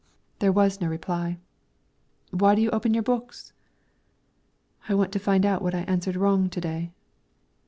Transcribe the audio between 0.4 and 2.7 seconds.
was no reply. "Why do